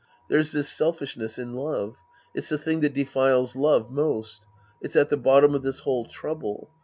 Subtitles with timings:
[0.29, 1.97] There's this selfislmess in love.
[2.33, 4.47] It's the thing that defiles love most.
[4.81, 6.71] It's at the bottom of this whole trouble.